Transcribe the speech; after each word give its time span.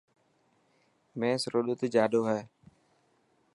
مينس 1.19 1.43
رو 1.51 1.59
ڏوڌ 1.65 1.79
جاڏو 1.93 2.21
هي. 2.29 2.41